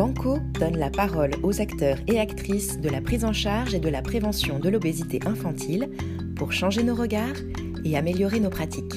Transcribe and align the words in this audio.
Banco 0.00 0.38
donne 0.58 0.78
la 0.78 0.88
parole 0.88 1.32
aux 1.42 1.60
acteurs 1.60 1.98
et 2.06 2.18
actrices 2.18 2.80
de 2.80 2.88
la 2.88 3.02
prise 3.02 3.22
en 3.22 3.34
charge 3.34 3.74
et 3.74 3.80
de 3.80 3.90
la 3.90 4.00
prévention 4.00 4.58
de 4.58 4.70
l'obésité 4.70 5.20
infantile 5.26 5.90
pour 6.38 6.52
changer 6.52 6.82
nos 6.82 6.94
regards 6.94 7.36
et 7.84 7.98
améliorer 7.98 8.40
nos 8.40 8.48
pratiques. 8.48 8.94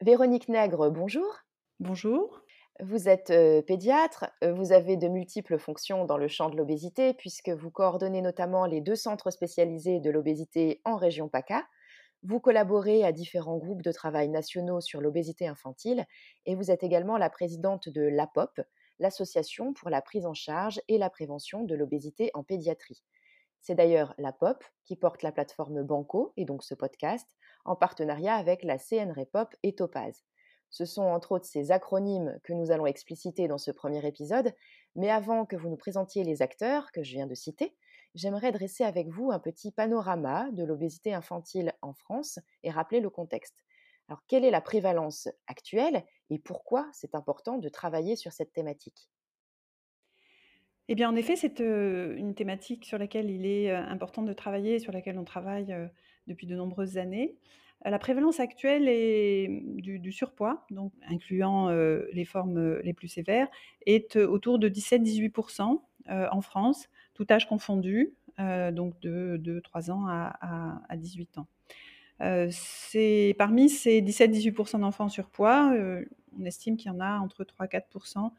Véronique 0.00 0.48
Nègre, 0.48 0.88
bonjour. 0.90 1.30
Bonjour. 1.78 2.40
Vous 2.82 3.10
êtes 3.10 3.28
euh, 3.28 3.60
pédiatre, 3.60 4.30
euh, 4.42 4.54
vous 4.54 4.72
avez 4.72 4.96
de 4.96 5.08
multiples 5.08 5.58
fonctions 5.58 6.06
dans 6.06 6.16
le 6.16 6.28
champ 6.28 6.48
de 6.48 6.56
l'obésité 6.56 7.12
puisque 7.12 7.50
vous 7.50 7.70
coordonnez 7.70 8.22
notamment 8.22 8.64
les 8.64 8.80
deux 8.80 8.96
centres 8.96 9.30
spécialisés 9.30 10.00
de 10.00 10.10
l'obésité 10.10 10.80
en 10.86 10.96
région 10.96 11.28
PACA, 11.28 11.66
vous 12.22 12.40
collaborez 12.40 13.04
à 13.04 13.12
différents 13.12 13.56
groupes 13.56 13.82
de 13.82 13.92
travail 13.92 14.28
nationaux 14.28 14.80
sur 14.80 15.00
l'obésité 15.00 15.46
infantile 15.46 16.04
et 16.46 16.54
vous 16.54 16.70
êtes 16.70 16.82
également 16.82 17.16
la 17.16 17.30
présidente 17.30 17.88
de 17.88 18.02
l'APOP, 18.02 18.60
l'Association 18.98 19.72
pour 19.72 19.88
la 19.88 20.02
prise 20.02 20.26
en 20.26 20.34
charge 20.34 20.80
et 20.88 20.98
la 20.98 21.08
prévention 21.08 21.64
de 21.64 21.74
l'obésité 21.74 22.30
en 22.34 22.42
pédiatrie. 22.42 23.02
C'est 23.62 23.74
d'ailleurs 23.74 24.14
l'APOP 24.18 24.62
qui 24.84 24.96
porte 24.96 25.22
la 25.22 25.32
plateforme 25.32 25.82
Banco 25.82 26.32
et 26.36 26.44
donc 26.44 26.62
ce 26.62 26.74
podcast 26.74 27.26
en 27.64 27.76
partenariat 27.76 28.34
avec 28.34 28.62
la 28.64 28.78
CNREPOP 28.78 29.54
et 29.62 29.74
Topaz. 29.74 30.24
Ce 30.70 30.84
sont 30.84 31.02
entre 31.02 31.32
autres 31.32 31.46
ces 31.46 31.72
acronymes 31.72 32.38
que 32.44 32.52
nous 32.52 32.70
allons 32.70 32.86
expliciter 32.86 33.48
dans 33.48 33.58
ce 33.58 33.70
premier 33.70 34.06
épisode, 34.06 34.54
mais 34.94 35.10
avant 35.10 35.44
que 35.44 35.56
vous 35.56 35.68
nous 35.68 35.76
présentiez 35.76 36.22
les 36.22 36.42
acteurs 36.42 36.92
que 36.92 37.02
je 37.02 37.12
viens 37.12 37.26
de 37.26 37.34
citer, 37.34 37.76
j'aimerais 38.14 38.52
dresser 38.52 38.84
avec 38.84 39.08
vous 39.08 39.30
un 39.30 39.38
petit 39.38 39.72
panorama 39.72 40.50
de 40.52 40.64
l'obésité 40.64 41.14
infantile 41.14 41.72
en 41.82 41.92
France 41.92 42.38
et 42.62 42.70
rappeler 42.70 43.00
le 43.00 43.10
contexte. 43.10 43.64
Alors, 44.08 44.24
quelle 44.26 44.44
est 44.44 44.50
la 44.50 44.60
prévalence 44.60 45.28
actuelle 45.46 46.04
et 46.30 46.38
pourquoi 46.38 46.88
c'est 46.92 47.14
important 47.14 47.58
de 47.58 47.68
travailler 47.68 48.16
sur 48.16 48.32
cette 48.32 48.52
thématique? 48.52 49.08
Eh 50.88 50.96
bien, 50.96 51.08
en 51.08 51.14
effet, 51.14 51.36
c'est 51.36 51.60
une 51.60 52.34
thématique 52.34 52.84
sur 52.84 52.98
laquelle 52.98 53.30
il 53.30 53.46
est 53.46 53.70
important 53.70 54.22
de 54.22 54.32
travailler, 54.32 54.80
sur 54.80 54.92
laquelle 54.92 55.18
on 55.18 55.24
travaille 55.24 55.72
depuis 56.26 56.48
de 56.48 56.56
nombreuses 56.56 56.98
années. 56.98 57.36
La 57.84 58.00
prévalence 58.00 58.40
actuelle 58.40 58.88
est 58.88 59.48
du, 59.76 60.00
du 60.00 60.10
surpoids, 60.10 60.66
donc 60.70 60.92
incluant 61.08 61.70
les 61.70 62.24
formes 62.24 62.78
les 62.80 62.92
plus 62.92 63.06
sévères, 63.06 63.46
est 63.86 64.16
autour 64.16 64.58
de 64.58 64.68
17-18% 64.68 65.80
en 66.08 66.40
France, 66.40 66.88
tout 67.20 67.26
âge 67.30 67.46
confondu, 67.46 68.14
euh, 68.38 68.72
donc 68.72 68.98
de, 69.00 69.60
3 69.62 69.90
ans 69.90 70.06
à, 70.08 70.96
18 70.96 71.36
ans. 71.36 71.46
Euh, 72.22 72.48
c'est 72.50 73.34
parmi 73.36 73.68
ces 73.68 74.00
17-18% 74.00 74.80
d'enfants 74.80 75.10
surpoids, 75.10 75.74
euh, 75.74 76.02
on 76.38 76.46
estime 76.46 76.78
qu'il 76.78 76.90
y 76.90 76.94
en 76.94 77.00
a 77.00 77.18
entre 77.18 77.44
3-4% 77.44 78.30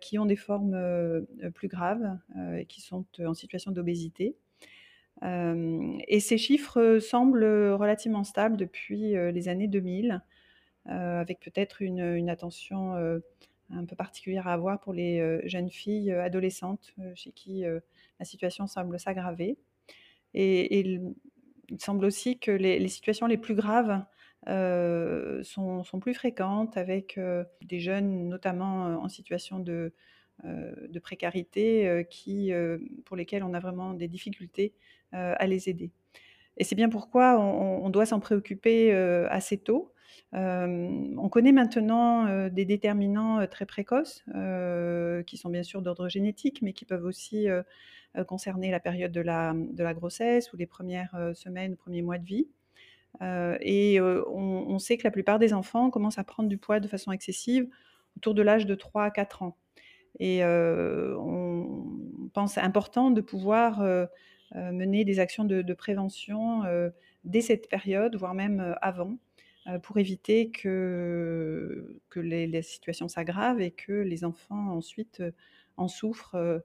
qui 0.00 0.18
ont 0.20 0.24
des 0.24 0.36
formes 0.36 1.26
plus 1.52 1.66
graves 1.66 2.16
et 2.56 2.64
qui 2.64 2.80
sont 2.80 3.04
en 3.18 3.34
situation 3.34 3.72
d'obésité. 3.72 4.36
et 5.20 6.20
ces 6.20 6.38
chiffres 6.38 7.00
semblent 7.00 7.72
relativement 7.72 8.22
stables 8.22 8.56
depuis 8.56 9.14
les 9.32 9.48
années 9.48 9.66
2000, 9.66 10.22
avec 10.84 11.40
peut-être 11.40 11.82
une, 11.82 12.30
attention 12.30 12.94
un 12.94 13.84
peu 13.84 13.96
particulière 13.96 14.46
à 14.46 14.52
avoir 14.52 14.78
pour 14.78 14.92
les 14.92 15.40
jeunes 15.48 15.70
filles 15.70 16.12
adolescentes 16.12 16.94
chez 17.16 17.32
qui 17.32 17.64
la 18.18 18.24
situation 18.24 18.66
semble 18.66 18.98
s'aggraver. 18.98 19.58
Et, 20.34 20.80
il, 20.80 21.14
semble 21.78 22.04
aussi 22.04 22.38
que 22.38 22.50
les, 22.50 22.88
situations 22.88 23.26
les 23.26 23.38
plus 23.38 23.54
graves 23.54 24.04
sont, 24.46 25.82
plus 26.00 26.14
fréquentes 26.14 26.76
avec 26.76 27.18
des 27.62 27.80
jeunes, 27.80 28.28
notamment 28.28 29.02
en 29.02 29.08
situation 29.08 29.58
de, 29.58 29.92
précarité, 31.02 32.06
pour 33.06 33.16
lesquels 33.16 33.42
on 33.42 33.54
a 33.54 33.60
vraiment 33.60 33.94
des 33.94 34.08
difficultés 34.08 34.74
à 35.12 35.46
les 35.46 35.68
aider. 35.70 35.90
Et 36.56 36.64
c'est 36.64 36.76
bien 36.76 36.88
pourquoi 36.88 37.38
on 37.40 37.90
doit 37.90 38.06
s'en 38.06 38.20
préoccuper 38.20 38.92
assez 39.28 39.58
tôt 39.58 39.94
on 40.36 41.28
connaît 41.28 41.52
maintenant 41.52 42.48
des 42.48 42.64
déterminants 42.64 43.46
très 43.46 43.66
précoces, 43.66 44.24
qui 45.26 45.36
sont 45.36 45.50
bien 45.50 45.62
sûr 45.62 45.82
d'ordre 45.82 46.08
génétique, 46.08 46.60
mais 46.62 46.72
qui 46.72 46.84
peuvent 46.84 47.04
aussi 47.04 47.46
concerner 48.26 48.70
la 48.70 48.80
période 48.80 49.12
de 49.12 49.20
la, 49.20 49.94
grossesse 49.94 50.52
ou 50.52 50.56
les 50.56 50.66
premières 50.66 51.16
semaines, 51.34 51.76
premiers 51.76 52.02
mois 52.02 52.18
de 52.18 52.24
vie. 52.24 52.48
et 53.60 54.00
on, 54.00 54.78
sait 54.78 54.96
que 54.96 55.04
la 55.04 55.12
plupart 55.12 55.38
des 55.38 55.54
enfants 55.54 55.90
commencent 55.90 56.18
à 56.18 56.24
prendre 56.24 56.48
du 56.48 56.58
poids 56.58 56.80
de 56.80 56.88
façon 56.88 57.12
excessive 57.12 57.68
autour 58.16 58.34
de 58.34 58.42
l'âge 58.42 58.66
de 58.66 58.74
3 58.74 59.04
à 59.04 59.10
4 59.10 59.42
ans. 59.42 59.56
Et 60.18 60.44
on 60.44 62.30
pense 62.32 62.58
important 62.58 63.12
de 63.12 63.20
pouvoir 63.20 63.84
mener 64.54 65.04
des 65.04 65.18
actions 65.18 65.44
de, 65.44 65.74
prévention 65.74 66.62
dès 67.24 67.40
cette 67.40 67.68
période, 67.68 68.16
voire 68.16 68.34
même 68.34 68.76
avant, 68.82 69.18
euh, 69.66 69.78
pour 69.78 69.96
éviter 69.96 70.50
que, 70.50 71.98
que 72.10 72.20
les, 72.20 72.60
situations 72.60 73.08
s'aggravent 73.08 73.62
et 73.62 73.70
que 73.70 73.92
les 73.92 74.24
enfants 74.24 74.68
ensuite 74.68 75.20
euh, 75.20 75.30
en 75.78 75.88
souffrent 75.88 76.62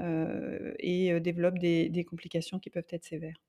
euh, 0.00 0.74
et 0.80 1.20
développent 1.20 1.58
des, 1.58 2.06
complications 2.08 2.58
qui 2.58 2.68
peuvent 2.68 2.86
être 2.90 3.04
sévères. 3.04 3.40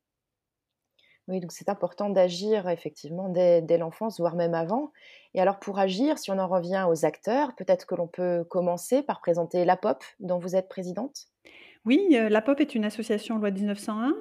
Oui, 1.28 1.40
donc 1.40 1.52
c'est 1.52 1.70
important 1.70 2.10
d'agir 2.10 2.70
effectivement 2.70 3.30
dès, 3.30 3.62
dès 3.62 3.78
l'enfance, 3.78 4.20
voire 4.20 4.36
même 4.36 4.54
avant. 4.54 4.92
Et 5.34 5.42
alors 5.42 5.60
pour 5.60 5.80
agir, 5.80 6.20
si 6.20 6.30
on 6.30 6.38
en 6.38 6.48
revient 6.48 6.86
aux 6.88 7.04
acteurs, 7.04 7.56
peut-être 7.56 7.88
que 7.88 7.96
l'on 7.96 8.08
peut 8.08 8.44
commencer 8.44 9.02
par 9.02 9.20
présenter 9.20 9.66
la 9.66 9.78
POP 9.78 10.04
dont 10.20 10.38
vous 10.38 10.56
êtes 10.56 10.68
présidente? 10.68 11.28
Oui, 11.86 12.00
la 12.12 12.42
POP 12.42 12.62
est 12.62 12.76
une 12.76 12.86
association 12.86 13.40
loi 13.40 13.50
1901 13.50 14.16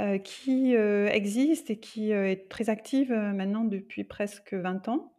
euh, 0.00 0.18
qui 0.18 0.74
euh, 0.74 1.06
existe 1.06 1.70
et 1.70 1.78
qui 1.78 2.12
euh, 2.12 2.28
est 2.28 2.48
très 2.50 2.68
active 2.68 3.12
maintenant 3.12 3.64
depuis 3.64 4.02
presque 4.02 4.54
20 4.54 4.88
ans, 4.88 5.12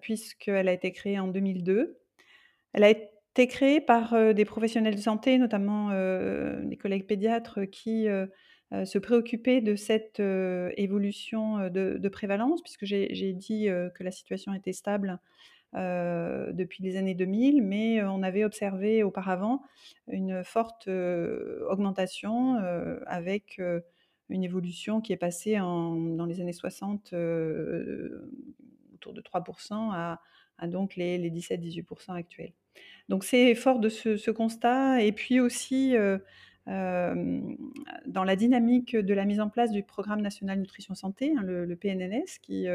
puisqu'elle 0.00 0.68
a 0.68 0.72
été 0.72 0.92
créée 0.92 1.18
en 1.18 1.26
2002. 1.26 1.98
Elle 2.74 2.84
a 2.84 2.90
été 2.90 3.48
créée 3.48 3.80
par 3.80 4.34
des 4.34 4.44
professionnels 4.44 4.94
de 4.94 5.00
santé, 5.00 5.38
notamment 5.38 5.90
des 6.62 6.76
collègues 6.76 7.06
pédiatres 7.06 7.68
qui 7.68 8.06
se 8.70 8.98
préoccupaient 8.98 9.60
de 9.60 9.74
cette 9.74 10.20
évolution 10.20 11.68
de, 11.68 12.08
prévalence, 12.08 12.62
puisque 12.62 12.84
j'ai 12.84 13.32
dit 13.32 13.66
que 13.66 14.04
la 14.04 14.12
situation 14.12 14.54
était 14.54 14.72
stable 14.72 15.18
depuis 15.74 16.82
les 16.82 16.96
années 16.96 17.14
2000, 17.14 17.62
mais 17.62 18.02
on 18.02 18.22
avait 18.22 18.44
observé 18.44 19.02
auparavant 19.02 19.62
une 20.08 20.44
forte 20.44 20.88
augmentation 20.88 22.56
avec 23.06 23.60
une 24.32 24.44
évolution 24.44 25.00
qui 25.00 25.12
est 25.12 25.18
passée 25.18 25.56
dans 25.56 26.26
les 26.26 26.40
années 26.40 26.52
60 26.52 27.12
euh, 27.12 28.30
autour 28.94 29.12
de 29.12 29.20
3% 29.20 29.92
à, 29.92 30.20
donc 30.66 30.96
les, 30.96 31.18
17-18% 31.30 32.16
actuels. 32.16 32.52
Donc 33.08 33.24
c'est 33.24 33.54
fort 33.54 33.78
de 33.78 33.88
ce, 33.88 34.30
constat 34.30 35.02
et 35.02 35.12
puis 35.12 35.40
aussi 35.40 35.96
euh, 35.96 36.18
euh, 36.68 37.40
dans 38.06 38.24
la 38.24 38.36
dynamique 38.36 38.96
de 38.96 39.14
la 39.14 39.24
mise 39.24 39.40
en 39.40 39.48
place 39.48 39.70
du 39.70 39.82
programme 39.82 40.22
national 40.22 40.58
nutrition 40.60 40.94
santé, 40.94 41.34
hein, 41.36 41.42
le, 41.42 41.76
PNNS, 41.76 42.38
qui 42.40 42.66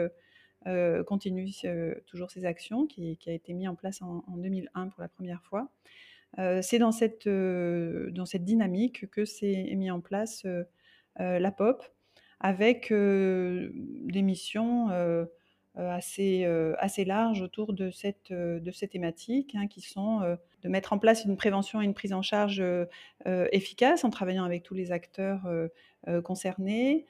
continue 1.05 1.50
toujours 2.05 2.31
ses 2.31 2.45
actions, 2.45 2.88
qui, 2.88 3.17
a 3.28 3.31
été 3.31 3.53
mis 3.53 3.67
en 3.67 3.75
place 3.75 4.01
en, 4.01 4.23
2001 4.38 4.89
pour 4.89 5.01
la 5.01 5.07
première 5.07 5.41
fois. 5.44 5.69
c'est 6.61 6.79
dans 6.79 6.91
cette, 6.91 7.28
dans 7.28 8.25
cette 8.25 8.44
dynamique 8.44 9.09
que 9.09 9.25
s'est 9.25 9.73
mis 9.75 9.91
en 9.91 10.01
place 10.01 10.45
euh, 11.19 11.39
la 11.39 11.51
pop, 11.51 11.83
avec 12.39 12.91
euh, 12.91 13.71
des 13.74 14.21
missions 14.21 14.91
euh, 14.91 15.25
assez, 15.75 16.44
assez 16.80 17.06
larges 17.06 17.41
autour 17.41 17.74
de 17.74 17.91
cette, 17.91 18.31
de 18.31 18.71
ces 18.71 18.88
thématiques, 18.88 19.53
hein, 19.56 19.68
qui 19.68 19.81
sont 19.81 20.21
de 20.63 20.69
mettre 20.69 20.91
en 20.91 20.97
place 20.97 21.24
une 21.24 21.38
prévention 21.38 21.81
et 21.83 21.86
une 21.86 21.94
prise 21.94 22.13
en 22.13 22.24
charge 22.24 22.63
efficace 23.25 24.03
en 24.03 24.09
travaillant 24.09 24.44
avec 24.44 24.63
tous 24.63 24.74
les 24.74 24.91
acteurs 24.91 25.47
concernés, 26.24 27.06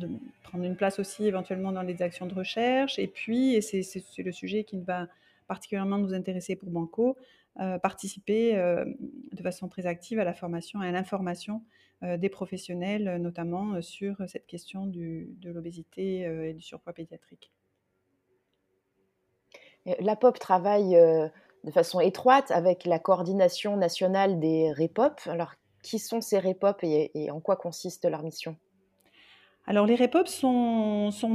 de 0.00 0.08
prendre 0.42 0.64
une 0.64 0.76
place 0.76 0.98
aussi 0.98 1.26
éventuellement 1.26 1.72
dans 1.72 1.82
les 1.82 2.02
actions 2.02 2.26
de 2.26 2.34
recherche, 2.34 2.98
et 2.98 3.06
puis, 3.06 3.54
et 3.54 3.60
c'est 3.60 4.22
le 4.22 4.32
sujet 4.32 4.64
qui 4.64 4.80
va 4.80 5.08
particulièrement 5.48 5.98
nous 5.98 6.14
intéresser 6.14 6.56
pour 6.56 6.70
Banco, 6.70 7.16
participer 7.82 8.54
de 8.54 9.42
façon 9.42 9.68
très 9.68 9.86
active 9.86 10.18
à 10.18 10.24
la 10.24 10.32
formation 10.32 10.82
et 10.82 10.88
à 10.88 10.92
l'information 10.92 11.62
euh, 12.04 12.16
des 12.16 12.28
professionnels, 12.28 13.06
euh, 13.06 13.18
notamment 13.18 13.74
euh, 13.74 13.80
sur 13.80 14.16
cette 14.26 14.46
question 14.48 14.86
de 14.86 15.28
l'obésité 15.44 16.22
et 16.22 16.52
du 16.52 16.60
surpoids 16.60 16.92
pédiatrique. 16.92 17.52
La 20.00 20.16
POP 20.16 20.38
travaille 20.38 20.94
de 21.64 21.70
façon 21.72 22.00
étroite 22.00 22.50
avec 22.50 22.84
la 22.84 22.98
coordination 22.98 23.76
nationale 23.76 24.38
des 24.38 24.72
REPOP. 24.72 25.20
Alors, 25.26 25.54
qui 25.82 25.98
sont 25.98 26.20
ces 26.20 26.38
REPOP 26.38 26.84
et, 26.84 27.30
en 27.30 27.40
quoi 27.40 27.56
consiste 27.56 28.04
leur 28.04 28.22
mission? 28.22 28.56
Alors 29.64 29.86
les 29.86 29.94
REPOP 29.94 30.26
sont 30.26 31.10
sont 31.12 31.30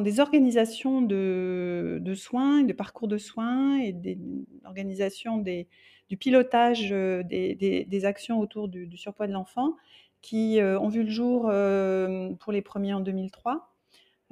des 0.00 0.20
organisations 0.20 1.00
de 1.02 2.14
soins, 2.16 2.62
de 2.64 2.72
parcours 2.72 3.06
de 3.08 3.18
soins 3.18 3.78
et 3.78 3.92
des 3.92 4.18
organisations 4.64 5.38
du 5.38 6.16
pilotage, 6.16 6.92
heu, 6.92 7.22
des 7.24 8.04
actions 8.04 8.40
autour 8.40 8.68
du 8.68 8.96
surpoids 8.96 9.28
de 9.28 9.32
l'enfant 9.32 9.76
qui, 10.22 10.58
heu, 10.60 10.78
ont 10.78 10.88
vu 10.88 11.04
le 11.04 11.10
jour, 11.10 11.42
pour 12.40 12.52
les 12.52 12.62
premiers 12.62 12.94
en 12.94 13.00
2003, 13.00 13.72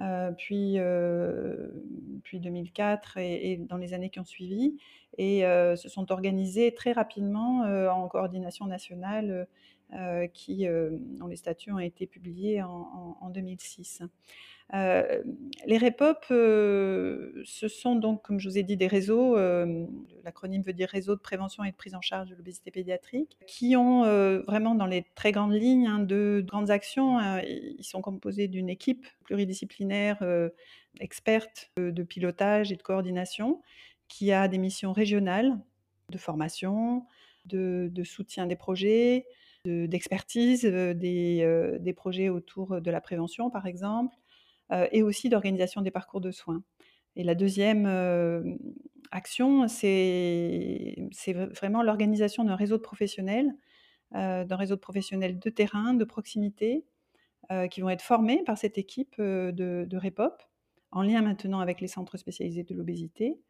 heu, 0.00 0.34
puis, 0.38 0.78
heu, 0.78 1.84
puis 2.24 2.40
2004 2.40 3.16
et 3.18 3.58
dans 3.58 3.76
les 3.76 3.94
années 3.94 4.10
qui 4.10 4.20
ont 4.20 4.24
suivi. 4.24 4.76
Et 5.18 5.42
se 5.76 5.88
sont 5.88 6.10
organisés 6.12 6.74
très 6.74 6.92
rapidement, 6.92 7.60
en 7.92 8.08
coordination 8.08 8.66
nationale, 8.66 9.46
qui, 10.34 10.66
heu, 10.68 10.90
dont 11.18 11.26
les 11.26 11.36
statuts 11.36 11.72
ont 11.72 11.78
été 11.78 12.06
publiés 12.06 12.62
en 12.62 12.68
en 12.70 13.16
en 13.20 13.30
2006. 13.30 14.02
Heu, 14.74 15.24
les 15.66 15.78
REPOP, 15.78 16.26
heu, 16.32 17.42
ce 17.44 17.68
sont 17.68 17.96
donc, 17.96 18.22
comme 18.22 18.40
je 18.40 18.48
vous 18.48 18.58
ai 18.58 18.62
dit, 18.64 18.76
des 18.76 18.86
réseaux, 18.88 19.36
l'acronyme 20.24 20.62
veut 20.62 20.72
dire 20.74 20.88
Réseau 20.90 21.16
de 21.16 21.20
prévention 21.20 21.64
et 21.64 21.72
de 21.72 21.76
prise 21.76 21.94
en 21.96 22.00
charge 22.02 22.30
de 22.30 22.36
l'obésité 22.36 22.70
pédiatrique, 22.72 23.38
qui 23.46 23.76
ont, 23.76 24.02
vraiment 24.46 24.74
dans 24.76 24.86
les 24.86 25.04
très 25.16 25.32
grandes 25.32 25.54
lignes, 25.54 25.86
hein, 25.88 26.00
de 26.00 26.44
grandes 26.46 26.70
actions, 26.70 27.18
hein. 27.18 27.42
Ils 27.44 27.84
sont 27.84 28.02
composés 28.02 28.48
d'une 28.48 28.68
équipe 28.70 29.06
pluridisciplinaire, 29.24 30.24
experte, 31.00 31.70
de 31.78 32.02
pilotage 32.04 32.72
et 32.72 32.76
de 32.76 32.82
coordination, 32.82 33.62
qui 34.08 34.32
a 34.32 34.48
des 34.48 34.58
missions 34.58 34.92
régionales 34.92 35.58
de 36.10 36.18
formation, 36.18 37.06
de 37.46 38.04
soutien 38.04 38.46
des 38.46 38.56
projets, 38.56 39.26
d'expertise, 39.66 40.64
heu, 40.66 40.94
des, 40.94 41.42
heu, 41.44 41.78
des 41.80 41.92
projets 41.92 42.28
autour 42.28 42.80
de 42.80 42.90
la 42.90 43.00
prévention, 43.00 43.50
par 43.50 43.66
exemple, 43.66 44.16
et 44.92 45.02
aussi 45.02 45.28
d'organisation 45.28 45.82
des 45.82 45.90
parcours 45.90 46.20
de 46.20 46.30
soins. 46.30 46.62
Et 47.16 47.24
la 47.24 47.34
2e, 47.34 47.86
hem, 47.86 48.58
action, 49.12 49.68
c'est 49.68 50.96
vraiment 51.56 51.82
l'organisation 51.82 52.44
d'un 52.44 52.56
réseau 52.56 52.76
de 52.78 52.82
professionnels, 52.82 53.52
d'un 54.12 54.56
réseau 54.56 54.76
de 54.76 54.80
professionnels 54.80 55.38
de 55.40 55.50
terrain, 55.50 55.94
de 55.94 56.04
proximité, 56.04 56.86
qui 57.70 57.80
vont 57.82 57.90
être 57.90 58.02
formés 58.02 58.42
par 58.44 58.58
cette 58.58 58.78
équipe, 58.78 59.16
de 59.20 59.86
de 59.88 59.96
REPOP, 59.98 60.42
en 60.92 61.02
lien 61.02 61.22
maintenant 61.22 61.60
avec 61.60 61.80
les 61.80 61.88
centres 61.88 62.16
spécialisés 62.18 62.64
de 62.64 62.74
l'obésité. 62.74 63.40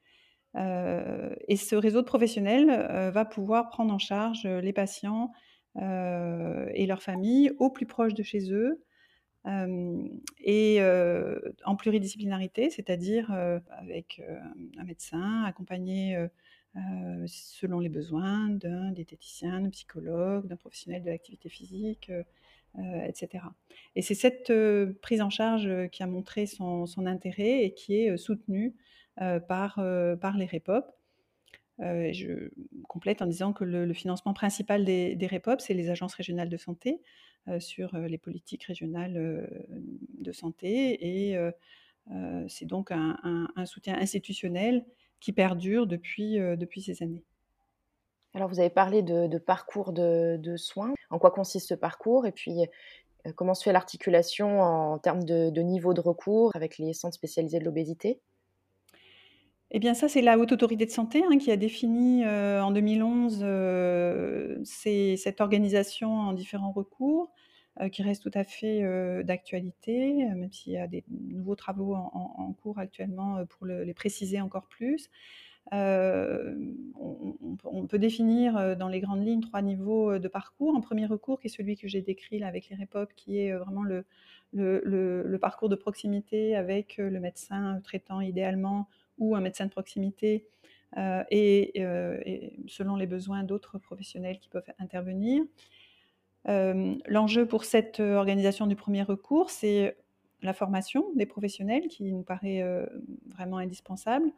Et 1.48 1.56
ce 1.56 1.76
réseau 1.76 2.00
de 2.02 2.06
professionnels, 2.06 2.68
va 3.12 3.24
pouvoir 3.24 3.68
prendre 3.68 3.92
en 3.94 3.98
charge, 3.98 4.44
les 4.46 4.72
patients, 4.72 5.32
et 5.76 6.86
leurs 6.86 7.02
familles 7.02 7.52
au 7.58 7.70
plus 7.70 7.86
proche 7.86 8.14
de 8.14 8.22
chez 8.22 8.52
eux, 8.52 8.82
hem, 9.46 10.08
et 10.40 10.78
heu, 10.80 11.54
en 11.64 11.76
pluridisciplinarité, 11.76 12.70
c'est-à-dire, 12.70 13.30
avec, 13.70 14.22
un 14.78 14.84
médecin 14.84 15.44
accompagné, 15.44 16.18
selon 17.26 17.80
les 17.80 17.88
besoins 17.88 18.48
d'un 18.50 18.92
diététicien, 18.92 19.60
d'un 19.60 19.70
psychologue, 19.70 20.46
d'un 20.46 20.56
professionnel 20.56 21.02
de 21.02 21.10
l'activité 21.10 21.48
physique, 21.48 22.10
heu, 22.10 22.24
et 23.96 24.02
c'est 24.02 24.14
cette, 24.14 24.52
prise 25.00 25.22
en 25.22 25.30
charge, 25.30 25.88
qui 25.90 26.02
a 26.04 26.06
montré 26.06 26.46
son 26.46 26.86
intérêt 27.06 27.64
et 27.64 27.74
qui 27.74 27.96
est, 27.96 28.16
soutenue, 28.16 28.76
par, 29.48 29.82
par 30.20 30.36
les 30.36 30.46
REPOP. 30.46 30.84
Et 31.82 32.12
je 32.12 32.50
complète 32.88 33.22
en 33.22 33.26
disant 33.26 33.52
que 33.52 33.64
le 33.64 33.92
financement 33.94 34.34
principal 34.34 34.84
des 34.84 35.16
des 35.16 35.26
REPOP, 35.26 35.60
c'est 35.60 35.74
les 35.74 35.90
agences 35.90 36.14
régionales 36.14 36.48
de 36.50 36.56
santé, 36.56 37.00
heu, 37.48 37.60
sur, 37.60 37.94
heu, 37.94 38.06
les 38.06 38.18
politiques 38.18 38.64
régionales, 38.64 39.14
de 40.18 40.32
santé 40.32 40.98
et 41.30 41.36
c'est 42.48 42.66
donc 42.66 42.90
un 42.92 43.66
soutien 43.66 43.96
institutionnel 43.98 44.84
qui 45.20 45.32
perdure 45.32 45.86
depuis, 45.86 46.34
depuis 46.38 46.82
ces 46.82 47.02
années. 47.02 47.24
Alors 48.34 48.48
vous 48.48 48.60
avez 48.60 48.70
parlé 48.70 49.02
de 49.02 49.38
parcours 49.38 49.92
de 49.92 50.56
soins. 50.56 50.94
En 51.10 51.18
quoi 51.18 51.30
consiste 51.30 51.68
ce 51.68 51.74
parcours? 51.74 52.26
Et 52.26 52.32
puis, 52.32 52.58
comment 53.36 53.54
se 53.54 53.64
fait 53.64 53.72
l'articulation 53.72 54.62
en 54.62 54.98
termes 54.98 55.24
de 55.24 55.50
de 55.50 55.62
niveau 55.62 55.94
de 55.94 56.00
recours 56.02 56.52
avec 56.56 56.78
les 56.78 56.94
centres 56.94 57.16
spécialisés 57.16 57.60
de 57.60 57.64
l'obésité? 57.66 58.20
Eh 59.72 59.78
bien 59.78 59.94
ça, 59.94 60.08
c'est 60.08 60.20
la 60.20 60.36
Haute 60.36 60.50
Autorité 60.50 60.84
de 60.84 60.90
Santé, 60.90 61.22
hein, 61.24 61.38
qui 61.38 61.52
a 61.52 61.56
défini, 61.56 62.24
heu, 62.24 62.60
en 62.60 62.72
2011, 62.72 63.40
heu, 63.44 64.60
ces 64.64 65.16
cette 65.16 65.40
organisation 65.40 66.12
en 66.12 66.32
différents 66.32 66.72
recours, 66.72 67.30
heu, 67.80 67.88
qui 67.88 68.02
reste 68.02 68.20
tout 68.24 68.32
à 68.34 68.42
fait, 68.42 68.82
d'actualité, 69.22 70.24
même 70.34 70.50
s'il 70.50 70.72
y 70.72 70.76
a 70.76 70.88
des 70.88 71.04
nouveaux 71.08 71.54
travaux 71.54 71.94
en 71.94 72.52
cours 72.60 72.80
actuellement, 72.80 73.46
pour 73.46 73.64
le 73.64 73.84
les 73.84 73.94
préciser 73.94 74.40
encore 74.40 74.66
plus. 74.66 75.08
On 75.72 77.86
peut 77.88 77.98
définir, 78.00 78.76
dans 78.76 78.88
les 78.88 78.98
grandes 79.00 79.24
lignes 79.26 79.40
3 79.40 79.62
niveaux, 79.62 80.18
de 80.18 80.26
parcours. 80.28 80.74
Un 80.76 80.80
1er 80.80 81.06
recours 81.06 81.38
qui 81.40 81.46
est 81.48 81.50
celui 81.50 81.76
que 81.76 81.86
j'ai 81.88 82.02
décrit 82.02 82.42
avec 82.44 82.68
les 82.70 82.76
REPOP, 82.76 83.12
qui 83.16 83.38
est, 83.40 83.52
vraiment 83.56 83.84
le 83.84 85.38
parcours 85.40 85.68
de 85.68 85.76
proximité 85.76 86.56
avec, 86.56 86.96
le 86.98 87.20
médecin 87.20 87.80
traitant 87.84 88.20
idéalement 88.20 88.88
ou 89.20 89.36
un 89.36 89.42
médecin 89.42 89.66
de 89.66 89.70
proximité, 89.72 90.46
heu, 90.98 91.22
et 91.30 91.72
heu, 91.82 92.20
et 92.26 92.56
selon 92.68 92.96
les 92.96 93.06
besoins 93.08 93.44
d'autres 93.44 93.78
professionnels 93.78 94.38
qui 94.40 94.48
peuvent 94.50 94.64
intervenir. 94.80 95.44
Hem, 96.46 96.98
l'enjeu 97.08 97.46
pour 97.46 97.64
cette, 97.64 98.00
organisation 98.00 98.66
du 98.68 98.76
1er 98.76 99.02
recours, 99.04 99.50
c'est 99.50 99.96
la 100.42 100.54
formation 100.54 101.06
des 101.16 101.26
professionnels 101.26 101.88
qui 101.88 102.12
nous 102.12 102.22
paraît, 102.24 102.62
vraiment 103.28 103.58
indispensable, 103.58 104.30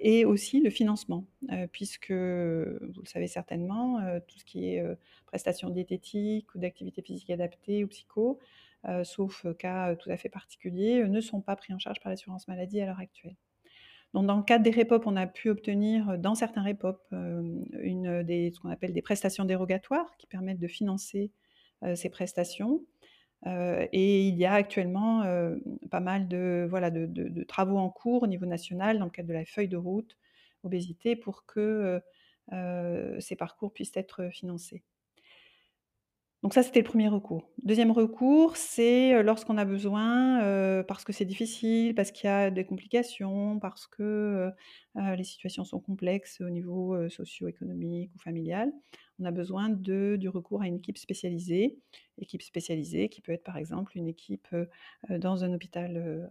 et 0.00 0.24
aussi 0.26 0.60
le 0.60 0.70
financement. 0.70 1.24
Puisque, 1.72 2.12
vous 2.12 3.02
le 3.02 3.06
savez 3.08 3.28
certainement, 3.28 4.00
tout 4.28 4.38
ce 4.38 4.44
qui 4.46 4.74
est, 4.74 4.84
prestations 5.26 5.70
diététiques 5.70 6.54
ou 6.54 6.58
d'activité 6.60 7.02
physique 7.02 7.30
adaptée 7.30 7.84
ou 7.84 7.88
psycho, 7.88 8.38
sauf 9.04 9.46
cas 9.58 9.96
tout 9.96 10.10
à 10.10 10.16
fait 10.18 10.28
particuliers, 10.30 11.06
ne 11.08 11.20
sont 11.22 11.40
pas 11.42 11.56
pris 11.56 11.74
en 11.74 11.78
charge 11.80 12.00
par 12.00 12.10
l'assurance 12.10 12.48
maladie 12.48 12.80
à 12.82 12.86
l'heure 12.86 13.00
actuelle. 13.00 13.36
Dans 14.12 14.36
le 14.36 14.42
cadre 14.42 14.64
des 14.64 14.70
REPOP, 14.70 15.06
on 15.06 15.16
a 15.16 15.26
pu 15.26 15.50
obtenir 15.50 16.18
dans 16.18 16.34
certains 16.34 16.62
REPOP, 16.62 17.00
hem, 17.12 17.64
une 17.80 18.22
des 18.24 18.50
ce 18.52 18.60
qu'on 18.60 18.70
appelle 18.70 18.92
des 18.92 19.02
prestations 19.02 19.44
dérogatoires 19.44 20.16
qui 20.18 20.26
permettent 20.26 20.58
de 20.58 20.68
financer, 20.68 21.30
ces 21.94 22.10
prestations. 22.10 22.84
Et 23.46 24.28
il 24.28 24.34
y 24.36 24.44
a 24.44 24.52
actuellement, 24.52 25.22
pas 25.90 26.00
mal 26.00 26.28
de 26.28 27.44
travaux 27.44 27.78
en 27.78 27.88
cours 27.88 28.24
au 28.24 28.26
niveau 28.26 28.46
national 28.46 28.98
dans 28.98 29.06
le 29.06 29.10
cadre 29.10 29.28
de 29.28 29.34
la 29.34 29.46
feuille 29.46 29.68
de 29.68 29.76
route 29.78 30.16
obésité 30.62 31.16
pour 31.16 31.46
que, 31.46 32.02
ces 33.20 33.36
parcours 33.36 33.72
puissent 33.72 33.96
être 33.96 34.28
financés. 34.30 34.82
Donc 36.42 36.54
ça, 36.54 36.62
c'était 36.62 36.80
le 36.80 36.84
1er 36.86 37.08
recours. 37.08 37.50
2e 37.64 37.90
recours, 37.90 38.56
c'est, 38.56 39.12
heu, 39.14 39.20
lorsqu'on 39.22 39.58
a 39.58 39.66
besoin, 39.66 40.42
heu, 40.42 40.82
parce 40.88 41.04
que 41.04 41.12
c'est 41.12 41.26
difficile, 41.26 41.94
parce 41.94 42.12
qu'il 42.12 42.28
y 42.28 42.32
a 42.32 42.50
des 42.50 42.64
complications, 42.64 43.58
parce 43.60 43.86
que, 43.86 44.50
heu, 44.96 45.14
les 45.16 45.24
situations 45.24 45.64
sont 45.64 45.80
complexes 45.80 46.40
au 46.40 46.48
niveau, 46.48 46.96
socio-économique 47.10 48.10
ou 48.14 48.18
familial. 48.18 48.72
On 49.18 49.26
a 49.26 49.30
besoin 49.32 49.68
de 49.68 50.16
du 50.18 50.30
recours 50.30 50.62
à 50.62 50.66
une 50.66 50.76
équipe 50.76 50.96
spécialisée. 50.96 51.78
Équipe 52.16 52.40
spécialisée 52.42 53.10
qui 53.10 53.20
peut 53.20 53.32
être 53.32 53.44
par 53.44 53.58
exemple 53.58 53.98
une 53.98 54.08
équipe, 54.08 54.48
dans 55.10 55.44
un 55.44 55.52
hôpital, 55.52 56.30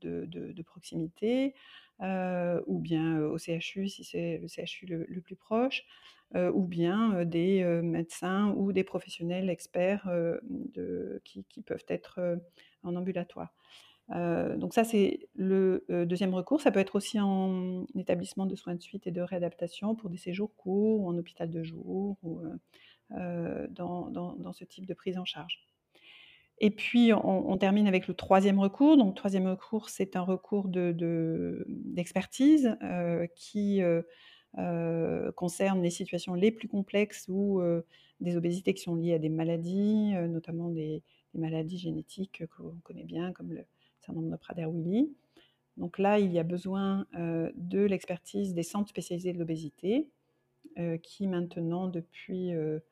de 0.00 0.62
proximité, 0.62 1.54
ou 2.00 2.78
bien, 2.80 3.20
au 3.20 3.36
CHU 3.38 3.88
si 3.88 4.02
c'est 4.04 4.38
le 4.38 4.48
CHU 4.48 4.86
le 4.86 5.20
plus 5.20 5.36
proche, 5.36 5.84
ou 6.34 6.62
bien, 6.64 7.14
heu, 7.20 7.24
des, 7.26 7.62
heu, 7.62 7.82
médecins 7.82 8.52
ou 8.56 8.72
des 8.72 8.84
professionnels 8.84 9.50
experts, 9.50 10.08
qui 11.24 11.62
peuvent 11.64 11.84
être, 11.88 12.38
en 12.82 12.96
ambulatoire. 12.96 13.54
Donc 14.10 14.74
ça, 14.74 14.84
c'est 14.84 15.28
le, 15.34 15.84
2e 16.06 16.34
recours. 16.34 16.60
Ça 16.60 16.70
peut 16.72 16.80
être 16.80 16.96
aussi 16.96 17.20
en 17.20 17.86
établissement 17.96 18.46
de 18.46 18.56
soins 18.56 18.74
de 18.74 18.82
suite 18.82 19.06
et 19.06 19.10
de 19.12 19.22
réadaptation 19.22 19.94
pour 19.94 20.10
des 20.10 20.18
séjours 20.18 20.54
courts 20.56 21.00
ou 21.00 21.08
en 21.08 21.16
hôpital 21.18 21.50
de 21.50 21.62
jour 21.62 22.16
ou, 22.22 22.40
dans 23.10 24.52
ce 24.52 24.64
type 24.64 24.86
de 24.86 24.94
prise 24.94 25.18
en 25.18 25.24
charge. 25.24 25.60
Et 26.58 26.70
puis 26.70 27.12
on 27.12 27.56
termine 27.58 27.88
avec 27.88 28.06
le 28.06 28.14
3e 28.14 28.60
recours. 28.60 28.96
Donc 28.96 29.16
3e 29.16 29.48
recours, 29.48 29.88
c'est 29.88 30.16
un 30.16 30.22
recours 30.22 30.68
de 30.68 30.92
de 30.92 31.64
d'expertise, 31.68 32.76
qui, 33.34 33.80
concerne 35.36 35.82
les 35.82 35.90
situations 35.90 36.34
les 36.34 36.50
plus 36.52 36.68
complexes 36.68 37.26
ou, 37.28 37.60
heu, 37.60 37.84
des 38.20 38.36
obésités 38.36 38.74
qui 38.74 38.82
sont 38.82 38.94
liées 38.96 39.14
à 39.14 39.18
des 39.18 39.28
maladies, 39.30 40.14
heu, 40.16 40.26
notamment 40.28 40.68
des 40.70 41.02
maladies 41.34 41.78
génétiques 41.78 42.44
que 42.48 42.62
l'on 42.62 42.76
connaît 42.84 43.04
bien 43.04 43.32
comme 43.32 43.52
le 43.52 43.64
syndrome 44.00 44.30
de 44.30 44.36
Prader-Willi. 44.36 45.14
Donc 45.78 45.98
là, 45.98 46.18
il 46.20 46.32
y 46.32 46.38
a 46.38 46.44
besoin, 46.44 47.06
de 47.14 47.80
l'expertise 47.82 48.54
des 48.54 48.62
centres 48.64 48.90
spécialisés 48.90 49.32
de 49.32 49.38
l'obésité, 49.38 50.10
qui 51.02 51.26
maintenant 51.28 51.88
depuis, 51.88 52.52
heu 52.54 52.82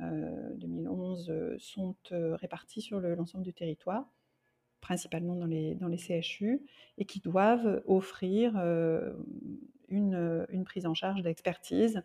heu, 0.00 0.54
2011 0.56 1.32
sont 1.58 1.96
répartis 2.12 2.80
sur 2.82 3.00
l'ensemble 3.00 3.44
du 3.44 3.52
territoire, 3.54 4.10
principalement 4.80 5.34
dans 5.34 5.46
les, 5.46 5.98
CHU, 5.98 6.62
et 6.98 7.04
qui 7.04 7.20
doivent 7.20 7.82
offrir 7.86 8.56
une, 9.88 10.46
une, 10.48 10.64
prise 10.64 10.86
en 10.86 10.94
charge 10.94 11.22
d'expertise 11.22 12.02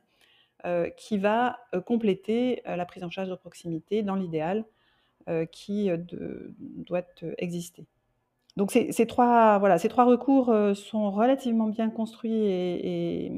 qui 0.98 1.18
va 1.18 1.60
compléter 1.86 2.62
la 2.66 2.86
prise 2.86 3.04
en 3.04 3.10
charge 3.10 3.30
de 3.30 3.36
proximité 3.36 4.04
dans 4.04 4.16
l'idéal 4.16 4.66
qui 5.52 5.90
doit 6.58 7.06
exister. 7.38 7.86
Donc 8.58 8.72
ces, 8.72 9.06
trois, 9.06 9.58
voilà, 9.60 9.78
ces 9.78 9.90
trois 9.90 10.06
recours 10.06 10.56
sont 10.76 11.12
relativement 11.12 11.68
bien 11.68 11.90
construits 11.90 12.32
et, 12.34 13.32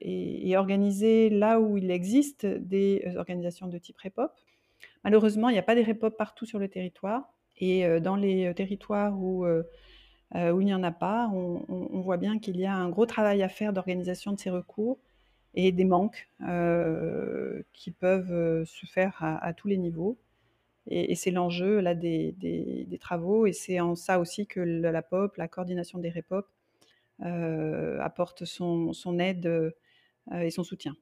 et, 0.00 0.56
organisés 0.56 1.28
là 1.28 1.58
où 1.58 1.76
il 1.76 1.90
existe 1.90 2.46
des 2.46 3.12
organisations 3.16 3.66
de 3.66 3.78
type 3.78 3.98
REPOP. 3.98 4.30
Malheureusement, 5.02 5.48
il 5.48 5.54
n'y 5.54 5.58
a 5.58 5.62
pas 5.62 5.74
des 5.74 5.82
REPOP 5.82 6.16
partout 6.16 6.46
sur 6.46 6.60
le 6.60 6.68
territoire. 6.68 7.32
Et 7.60 8.00
dans 8.00 8.16
les 8.16 8.52
territoires 8.54 9.18
où, 9.18 9.44
où 9.46 10.60
il 10.60 10.64
n'y 10.64 10.74
en 10.74 10.82
a 10.82 10.92
pas, 10.92 11.28
on, 11.32 12.00
voit 12.00 12.16
bien 12.16 12.38
qu'il 12.38 12.58
y 12.58 12.64
a 12.64 12.74
un 12.74 12.88
gros 12.88 13.06
travail 13.06 13.42
à 13.42 13.48
faire 13.48 13.72
d'organisation 13.72 14.32
de 14.32 14.38
ces 14.38 14.50
recours 14.50 14.98
et 15.54 15.70
des 15.70 15.84
manques 15.84 16.28
qui 17.72 17.90
peuvent 17.90 18.64
se 18.64 18.86
faire 18.86 19.16
à 19.20 19.52
tous 19.52 19.68
les 19.68 19.76
niveaux. 19.76 20.18
Et, 20.86 21.14
c'est 21.14 21.30
l'enjeu 21.30 21.80
là 21.80 21.94
des, 21.94 22.32
des, 22.32 22.98
travaux, 22.98 23.46
et 23.46 23.52
c'est 23.52 23.80
en 23.80 23.94
ça 23.94 24.18
aussi 24.18 24.46
que 24.46 24.60
la 24.60 25.02
POP, 25.02 25.36
la 25.36 25.48
coordination 25.48 25.98
des 25.98 26.10
REPOP, 26.10 26.46
euh, 27.22 28.00
apporte 28.00 28.44
son, 28.44 28.92
son 28.92 29.18
aide 29.18 29.46
euh, 29.46 29.70
et 30.32 30.50
son 30.50 30.64
soutien. 30.64 30.96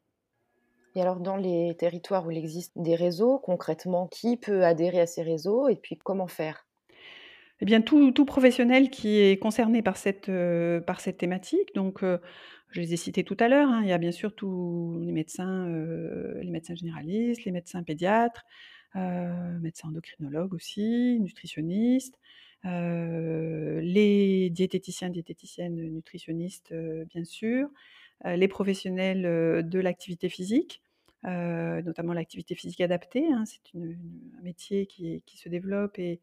Et 0.94 1.02
alors, 1.02 1.20
dans 1.20 1.36
les 1.36 1.76
territoires 1.78 2.26
où 2.26 2.30
il 2.30 2.38
existe 2.38 2.72
des 2.76 2.94
réseaux, 2.94 3.38
concrètement, 3.38 4.08
qui 4.08 4.36
peut 4.36 4.64
adhérer 4.64 5.00
à 5.00 5.06
ces 5.06 5.22
réseaux 5.22 5.68
et 5.68 5.76
puis 5.76 5.96
comment 5.96 6.26
faire? 6.26 6.66
Eh 7.60 7.64
bien, 7.64 7.80
tout, 7.80 8.24
professionnel 8.24 8.88
qui 8.90 9.18
est 9.18 9.38
concerné 9.38 9.82
par 9.82 9.96
cette, 9.96 10.28
euh, 10.28 10.80
par 10.80 11.00
cette 11.00 11.18
thématique. 11.18 11.74
Donc, 11.74 12.02
je 12.02 12.80
les 12.80 12.94
ai 12.94 12.96
cités 12.96 13.24
tout 13.24 13.36
à 13.40 13.48
l'heure. 13.48 13.68
Hein, 13.68 13.80
il 13.82 13.88
y 13.88 13.92
a 13.92 13.98
bien 13.98 14.12
sûr 14.12 14.34
tous 14.34 14.98
les 15.02 15.12
médecins, 15.12 15.66
les 16.40 16.50
médecins 16.50 16.74
généralistes, 16.74 17.44
les 17.44 17.52
médecins 17.52 17.82
pédiatres, 17.82 18.44
euh, 18.96 19.58
médecin 19.60 19.88
endocrinologue 19.88 20.54
aussi, 20.54 21.18
nutritionniste, 21.20 22.18
euh, 22.64 23.80
les 23.82 24.48
diététiciens, 24.50 25.10
diététiciennes, 25.10 25.76
nutritionnistes, 25.76 26.72
euh, 26.72 27.04
bien 27.04 27.24
sûr, 27.24 27.68
les 28.24 28.48
professionnels 28.48 29.68
de 29.68 29.78
l'activité 29.78 30.28
physique, 30.28 30.82
notamment 31.24 32.12
l'activité 32.12 32.54
physique 32.54 32.80
adaptée. 32.80 33.26
Hein, 33.32 33.44
c'est 33.46 33.60
un 33.78 34.42
métier 34.42 34.86
qui, 34.86 35.22
se 35.26 35.48
développe 35.48 35.98
et, 35.98 36.20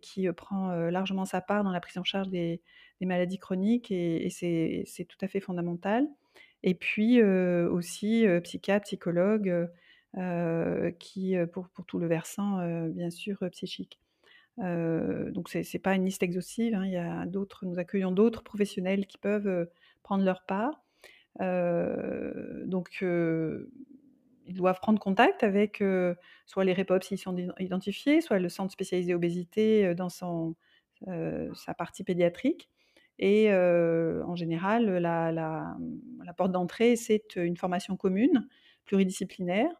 qui 0.00 0.30
prend 0.32 0.70
largement 0.90 1.24
sa 1.24 1.40
part 1.40 1.64
dans 1.64 1.72
la 1.72 1.80
prise 1.80 1.98
en 1.98 2.04
charge 2.04 2.28
des, 2.28 2.60
maladies 3.00 3.38
chroniques 3.38 3.90
et, 3.90 4.28
c'est 4.30 5.04
tout 5.04 5.18
à 5.20 5.28
fait 5.28 5.40
fondamental. 5.40 6.06
Et 6.62 6.74
puis 6.74 7.22
aussi 7.22 8.26
psychiatre, 8.42 8.84
psychologue, 8.84 9.68
euh, 10.18 10.92
qui, 10.92 11.36
euh, 11.36 11.46
pour, 11.46 11.68
tout 11.86 11.98
le 11.98 12.06
versant, 12.06 12.58
euh, 12.60 12.88
bien 12.88 13.10
sûr, 13.10 13.38
psychique. 13.50 14.00
donc, 14.56 15.50
ce 15.50 15.58
n'est 15.58 15.80
pas 15.80 15.94
une 15.94 16.06
liste 16.06 16.22
exhaustive. 16.22 16.74
Hein, 16.74 16.86
y 16.86 16.96
a 16.96 17.26
d'autres, 17.26 17.66
nous 17.66 17.78
accueillons 17.78 18.12
d'autres 18.12 18.42
professionnels 18.42 19.06
qui 19.06 19.18
peuvent 19.18 19.68
prendre 20.02 20.24
leur 20.24 20.44
part. 20.46 20.85
Donc, 21.40 22.98
ils 23.00 24.54
doivent 24.54 24.80
prendre 24.80 24.98
contact 24.98 25.42
avec 25.42 25.82
soit 26.46 26.64
les 26.64 26.72
REPOP 26.72 27.02
s'ils 27.02 27.18
sont 27.18 27.36
identifiés, 27.58 28.20
soit 28.20 28.38
le 28.38 28.48
centre 28.48 28.72
spécialisé 28.72 29.14
obésité 29.14 29.94
dans 29.94 30.08
sa 30.08 31.74
partie 31.76 32.04
pédiatrique. 32.04 32.70
Et 33.18 33.52
en 33.52 34.36
général, 34.36 34.98
la, 34.98 35.76
porte 36.36 36.52
d'entrée, 36.52 36.96
c'est 36.96 37.36
une 37.36 37.56
formation 37.56 37.96
commune, 37.96 38.48
pluridisciplinaire, 38.84 39.70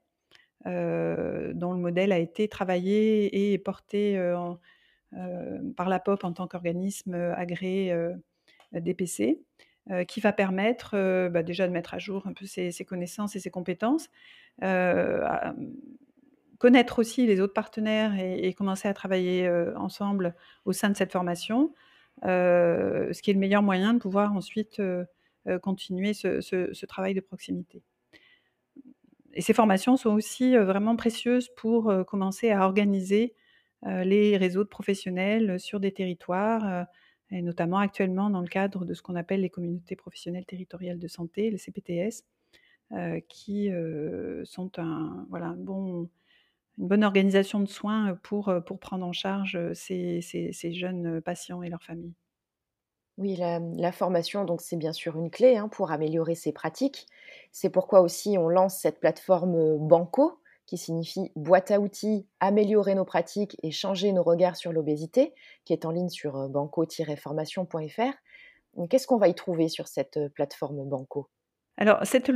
dont 0.64 1.72
le 1.72 1.78
modèle 1.78 2.12
a 2.12 2.18
été 2.18 2.48
travaillé 2.48 3.52
et 3.52 3.58
porté 3.58 4.18
par 5.76 5.88
la 5.88 6.00
POP 6.00 6.24
en 6.24 6.32
tant 6.32 6.46
qu'organisme 6.46 7.14
agréé 7.14 7.94
DPC, 8.72 9.42
qui 10.08 10.20
va 10.20 10.32
permettre 10.32 11.28
bah, 11.28 11.42
déjà 11.42 11.68
de 11.68 11.72
mettre 11.72 11.94
à 11.94 11.98
jour 11.98 12.26
un 12.26 12.32
peu 12.32 12.46
ses, 12.46 12.72
connaissances 12.84 13.36
et 13.36 13.40
ses 13.40 13.50
compétences, 13.50 14.08
connaître 16.58 16.98
aussi 16.98 17.26
les 17.26 17.40
autres 17.40 17.54
partenaires 17.54 18.18
et, 18.18 18.52
commencer 18.54 18.88
à 18.88 18.94
travailler 18.94 19.48
ensemble 19.76 20.34
au 20.64 20.72
sein 20.72 20.90
de 20.90 20.96
cette 20.96 21.12
formation, 21.12 21.72
ce 22.22 23.22
qui 23.22 23.30
est 23.30 23.34
le 23.34 23.38
meilleur 23.38 23.62
moyen 23.62 23.94
de 23.94 23.98
pouvoir 23.98 24.32
ensuite 24.32 24.82
continuer 25.62 26.14
ce, 26.14 26.86
travail 26.86 27.14
de 27.14 27.20
proximité. 27.20 27.82
Et 29.34 29.42
ces 29.42 29.52
formations 29.52 29.96
sont 29.96 30.14
aussi 30.14 30.56
vraiment 30.56 30.96
précieuses 30.96 31.48
pour 31.56 31.94
commencer 32.06 32.50
à 32.50 32.64
organiser 32.64 33.34
les 33.82 34.36
réseaux 34.36 34.64
de 34.64 34.68
professionnels 34.68 35.60
sur 35.60 35.78
des 35.78 35.92
territoires, 35.92 36.86
et 37.30 37.42
notamment 37.42 37.78
actuellement 37.78 38.30
dans 38.30 38.40
le 38.40 38.48
cadre 38.48 38.84
de 38.84 38.94
ce 38.94 39.02
qu'on 39.02 39.16
appelle 39.16 39.40
les 39.40 39.50
communautés 39.50 39.96
professionnelles 39.96 40.46
territoriales 40.46 40.98
de 40.98 41.08
santé, 41.08 41.50
les 41.50 41.58
CPTS, 41.58 42.24
qui 43.28 43.70
sont 44.44 44.70
un, 44.78 45.26
voilà, 45.28 45.54
bon, 45.56 46.08
une 46.78 46.88
bonne 46.88 47.04
organisation 47.04 47.60
de 47.60 47.66
soins 47.66 48.16
pour, 48.22 48.54
pour 48.64 48.78
prendre 48.78 49.04
en 49.04 49.12
charge 49.12 49.58
ces, 49.72 50.20
ces 50.20 50.72
jeunes 50.72 51.20
patients 51.20 51.62
et 51.62 51.68
leurs 51.68 51.82
familles. 51.82 52.14
Oui, 53.18 53.36
la, 53.36 53.92
formation, 53.92 54.44
donc 54.44 54.60
c'est 54.60 54.76
bien 54.76 54.92
sûr 54.92 55.16
une 55.16 55.30
clé 55.30 55.56
hein, 55.56 55.68
pour 55.68 55.90
améliorer 55.90 56.34
ses 56.34 56.52
pratiques. 56.52 57.06
C'est 57.50 57.70
pourquoi 57.70 58.02
aussi 58.02 58.36
on 58.36 58.48
lance 58.48 58.78
cette 58.78 59.00
plateforme 59.00 59.78
Banco, 59.78 60.38
qui 60.66 60.78
signifie 60.78 61.30
boîte 61.36 61.70
à 61.70 61.80
outils, 61.80 62.26
améliorer 62.40 62.94
nos 62.94 63.04
pratiques 63.04 63.56
et 63.62 63.70
changer 63.70 64.12
nos 64.12 64.22
regards 64.22 64.56
sur 64.56 64.72
l'obésité, 64.72 65.34
qui 65.64 65.72
est 65.72 65.84
en 65.84 65.90
ligne 65.90 66.08
sur 66.08 66.48
banco-formation.fr. 66.48 68.88
Qu'est-ce 68.90 69.06
qu'on 69.06 69.16
va 69.16 69.28
y 69.28 69.34
trouver 69.34 69.68
sur 69.68 69.88
cette 69.88 70.18
plateforme 70.34 70.88
Banco? 70.88 71.28
Alors, 71.78 71.98
cette 72.04 72.32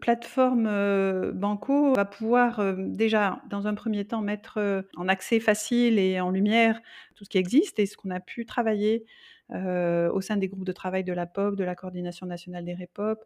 plateforme 0.00 1.32
Banco 1.32 1.94
va 1.94 2.04
pouvoir 2.04 2.74
déjà, 2.76 3.40
dans 3.48 3.66
un 3.66 3.74
premier 3.74 4.06
temps, 4.06 4.20
mettre 4.20 4.84
en 4.96 5.08
accès 5.08 5.40
facile 5.40 5.98
et 5.98 6.20
en 6.20 6.30
lumière 6.30 6.80
tout 7.14 7.24
ce 7.24 7.30
qui 7.30 7.38
existe 7.38 7.78
et 7.78 7.86
ce 7.86 7.96
qu'on 7.96 8.10
a 8.10 8.20
pu 8.20 8.46
travailler 8.46 9.04
euh, 9.04 9.06
au 9.52 10.20
sein 10.20 10.36
des 10.36 10.48
groupes 10.48 10.64
de 10.64 10.72
travail 10.72 11.04
de 11.04 11.12
la 11.12 11.26
POP, 11.26 11.56
de 11.56 11.64
la 11.64 11.74
Coordination 11.74 12.26
nationale 12.26 12.64
des 12.64 12.74
REPOP, 12.74 13.24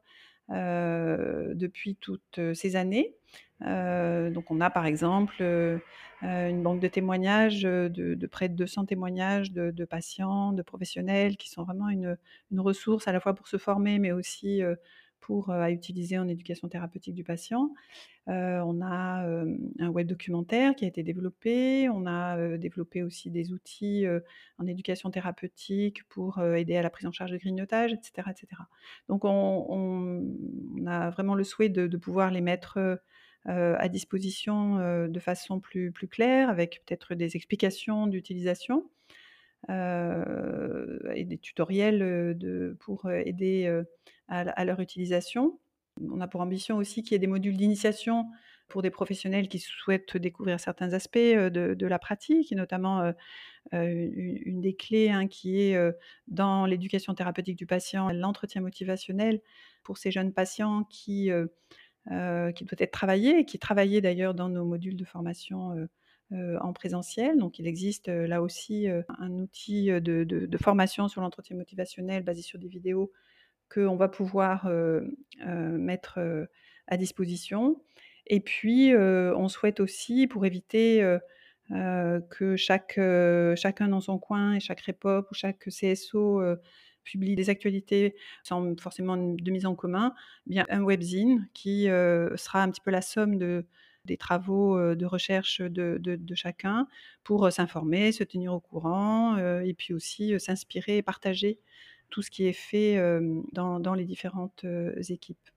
euh, 0.51 1.55
depuis 1.55 1.97
toutes 1.97 2.41
ces 2.55 2.77
années. 2.77 3.15
Euh, 3.63 4.31
donc 4.31 4.51
on 4.51 4.61
a 4.61 4.69
par 4.69 4.85
exemple 4.87 5.43
une 6.23 6.63
banque 6.63 6.81
de 6.81 6.89
témoignages 6.89 7.63
de, 7.63 8.27
près 8.27 8.49
de 8.49 8.55
200 8.55 8.87
témoignages 8.87 9.53
de, 9.53 9.85
patients, 9.85 10.53
de 10.53 10.63
professionnels 10.63 11.37
qui 11.37 11.49
sont 11.51 11.63
vraiment 11.63 11.89
une, 11.89 12.17
ressource 12.57 13.09
à 13.09 13.13
la 13.13 13.21
fois 13.21 13.35
pour 13.35 13.49
se 13.49 13.57
former 13.57 13.99
mais 13.99 14.13
aussi 14.13 14.63
à 15.51 15.71
utiliser 15.71 16.19
en 16.19 16.29
éducation 16.29 16.69
thérapeutique 16.69 17.15
du 17.15 17.25
patient. 17.25 17.71
on 18.27 18.81
a 18.83 19.27
un 19.79 19.89
web 19.89 20.07
documentaire 20.07 20.75
qui 20.75 20.85
a 20.85 20.89
été 20.89 21.03
développé. 21.03 21.89
On 21.89 22.07
a 22.07 22.57
développé 22.59 23.03
aussi 23.03 23.31
des 23.31 23.53
outils 23.53 24.05
en 24.59 24.67
éducation 24.67 25.11
thérapeutique 25.11 26.07
pour 26.09 26.43
aider 26.43 26.77
à 26.77 26.83
la 26.83 26.91
prise 26.91 27.07
en 27.07 27.13
charge 27.13 27.33
de 27.33 27.39
grignotage, 27.39 27.93
etc. 27.93 28.29
etc. 28.31 28.63
Donc 29.09 29.25
on, 29.25 30.23
a 30.87 31.11
vraiment 31.11 31.35
le 31.35 31.45
souhait 31.45 31.69
de, 31.69 31.97
pouvoir 31.97 32.31
les 32.31 32.41
mettre 32.41 33.01
à 33.45 33.89
disposition 33.89 35.07
de 35.09 35.21
façon 35.21 35.61
plus 35.61 35.93
claire, 36.11 36.49
avec 36.49 36.83
peut-être 36.87 37.15
des 37.15 37.37
explications 37.37 38.07
d'utilisation. 38.07 38.85
Et 39.69 41.25
des 41.25 41.39
tutoriels 41.39 42.37
de, 42.37 42.77
pour 42.81 43.11
aider 43.11 43.83
à, 44.29 44.65
leur 44.65 44.81
utilisation. 44.81 45.59
On 46.01 46.21
a 46.21 46.29
pour 46.29 46.41
ambition 46.41 46.77
aussi 46.77 47.03
qu'il 47.03 47.13
y 47.13 47.17
ait 47.17 47.21
des 47.21 47.27
modules 47.27 47.57
d'initiation 47.57 48.27
pour 48.69 48.83
des 48.83 48.91
professionnels 48.91 49.49
qui 49.49 49.59
souhaitent 49.59 50.17
découvrir 50.17 50.59
certains 50.59 50.93
aspects 50.95 51.19
de, 51.19 51.87
la 51.87 51.99
pratique, 51.99 52.51
et 52.51 52.55
notamment 52.55 53.13
une 53.73 54.61
des 54.61 54.75
clés 54.75 55.11
hein, 55.11 55.29
qui 55.29 55.61
est 55.61 55.79
dans 56.29 56.67
l'éducation 56.67 57.15
thérapeutique 57.15 57.57
du 57.57 57.67
patient, 57.67 58.11
l'entretien 58.11 58.61
motivationnel 58.61 59.41
pour 59.83 59.99
ces 59.99 60.11
jeunes 60.11 60.33
patients 60.33 60.85
qui, 60.85 61.31
qui 62.09 62.65
doit 62.65 62.79
être 62.79 62.93
travaillé, 62.93 63.41
et 63.41 63.45
qui 63.45 63.57
est 63.57 63.61
travaillé 63.61 64.01
d'ailleurs 64.01 64.35
dans 64.35 64.49
nos 64.49 64.65
modules 64.65 64.97
de 64.97 65.05
formation 65.05 65.87
en 66.33 66.73
présentiel. 66.73 67.39
Donc 67.39 67.59
il 67.59 67.67
existe 67.67 68.09
là 68.09 68.43
aussi 68.43 68.89
un 68.89 69.31
outil 69.39 69.87
de, 69.87 70.25
de 70.25 70.59
formation 70.59 71.09
sur 71.09 71.21
l'entretien 71.21 71.57
motivationnel 71.57 72.23
basé 72.23 72.43
sur 72.43 72.59
des 72.59 72.69
vidéos 72.69 73.13
qu'on 73.73 73.97
va 73.97 74.09
pouvoir 74.09 74.71
mettre 75.45 76.19
à 76.87 76.97
disposition. 76.97 77.81
Et 78.27 78.41
puis, 78.41 78.95
on 78.97 79.49
souhaite 79.49 79.81
aussi, 79.81 80.27
pour 80.27 80.47
éviter 80.47 81.19
que 81.69 82.57
chaque, 82.57 82.99
chacun 83.57 83.89
dans 83.89 84.01
son 84.01 84.19
coin 84.19 84.55
et 84.55 84.61
chaque 84.61 84.81
REPOP 84.81 85.31
ou 85.31 85.35
chaque 85.35 85.69
CSO 85.69 86.43
publie 87.05 87.37
des 87.37 87.51
actualités 87.51 88.17
sans 88.43 88.81
forcément 88.81 89.17
de 89.17 89.51
mise 89.51 89.67
en 89.67 89.75
commun, 89.75 90.15
eh 90.47 90.51
bien 90.51 90.67
un 90.71 90.83
webzine 90.83 91.49
qui 91.53 91.85
sera 91.85 92.63
un 92.63 92.71
petit 92.71 92.81
peu 92.81 92.91
la 92.91 93.03
somme 93.03 93.39
de, 93.39 93.67
des 94.05 94.17
travaux 94.17 94.95
de 94.95 95.07
recherche 95.07 95.61
de, 95.61 96.19
chacun 96.35 96.87
pour 97.23 97.51
s'informer, 97.53 98.13
se 98.13 98.25
tenir 98.25 98.53
au 98.53 98.61
courant 98.61 99.37
et 99.37 99.75
puis 99.75 99.95
aussi 99.95 100.39
s'inspirer 100.39 100.99
et 100.99 101.03
partager 101.03 101.61
tout 102.11 102.23
ce 102.23 102.31
qui 102.31 102.47
est 102.47 102.53
fait 102.53 102.99
dans, 103.53 103.81
dans 103.81 103.95
les 103.95 104.05
différentes 104.05 104.65
équipes. 105.09 105.51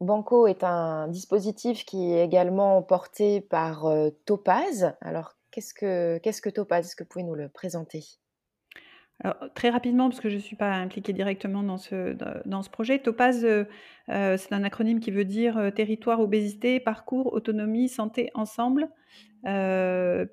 Banco 0.00 0.46
est 0.46 0.62
un 0.62 1.08
dispositif 1.08 1.84
qui 1.84 2.12
est 2.12 2.24
également 2.24 2.82
porté 2.82 3.40
par 3.40 3.88
Topaz. 4.26 4.94
Alors, 5.00 5.36
qu'est-ce 5.50 5.72
que, 5.74 6.18
qu'est-ce 6.18 6.42
que 6.42 6.50
Topaz? 6.50 6.86
Est-ce 6.86 6.96
que 6.96 7.04
vous 7.04 7.08
pouvez 7.08 7.24
nous 7.24 7.34
le 7.34 7.48
présenter? 7.48 8.04
Très 9.54 9.70
rapidement, 9.70 10.08
parce 10.08 10.20
que 10.20 10.28
je 10.28 10.36
ne 10.36 10.40
suis 10.40 10.56
pas 10.56 10.72
impliquée 10.72 11.12
directement 11.12 11.62
dans 11.62 11.78
ce, 11.78 12.68
projet, 12.70 12.98
Topaz, 12.98 13.44
euh, 13.44 13.64
euh, 14.10 14.36
c'est 14.36 14.52
un 14.52 14.62
acronyme 14.62 15.00
qui 15.00 15.10
veut 15.10 15.24
dire 15.24 15.56
euh, 15.56 15.70
territoire, 15.70 16.20
obésité, 16.20 16.80
parcours, 16.80 17.32
autonomie, 17.32 17.88
santé 17.88 18.30
ensemble, 18.34 18.88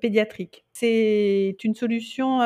pédiatrique. 0.00 0.64
C'est 0.72 1.56
une 1.62 1.74
solution, 1.74 2.40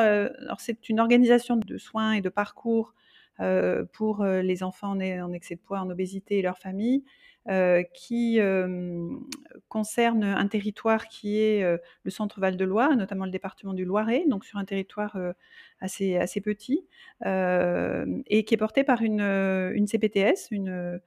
c'est 0.59 0.87
une 0.87 0.99
organisation 0.99 1.55
de 1.55 1.77
soins 1.79 2.11
et 2.11 2.21
de 2.21 2.29
parcours 2.29 2.93
pour 3.93 4.23
les 4.23 4.61
enfants 4.61 4.91
en, 4.91 5.01
en, 5.01 5.33
excès 5.33 5.55
de 5.55 5.61
poids, 5.61 5.79
en 5.79 5.89
obésité 5.89 6.37
et 6.37 6.41
leurs 6.43 6.59
familles, 6.59 7.03
euh, 7.49 7.83
qui 7.93 8.39
concerne 9.67 10.23
un 10.23 10.47
territoire 10.47 11.07
qui 11.07 11.39
est 11.39 11.63
le 12.03 12.11
centre 12.11 12.39
Val-de-Loire, 12.39 12.95
notamment 12.95 13.25
le 13.25 13.31
département 13.31 13.73
du 13.73 13.85
Loiret, 13.85 14.25
donc 14.27 14.45
sur 14.45 14.57
un 14.57 14.65
territoire 14.65 15.17
assez, 15.79 16.17
assez 16.17 16.41
petit, 16.41 16.85
et 17.25 18.43
qui 18.45 18.53
est 18.53 18.57
porté 18.57 18.83
par 18.83 19.01
une, 19.01 19.21
une 19.21 19.87
CPTS, 19.87 20.51
une 20.51 21.01